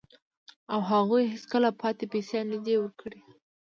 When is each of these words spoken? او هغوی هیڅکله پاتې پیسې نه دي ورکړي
او 0.73 0.79
هغوی 0.91 1.23
هیڅکله 1.33 1.69
پاتې 1.81 2.05
پیسې 2.13 2.39
نه 2.51 2.57
دي 2.65 2.75
ورکړي 2.79 3.19